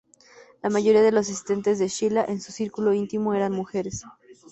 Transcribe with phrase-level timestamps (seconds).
[0.63, 4.03] La mayoría de los asistentes de Shila en su círculo íntimo eran mujeres.